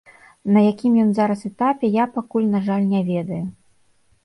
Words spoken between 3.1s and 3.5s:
ведаю.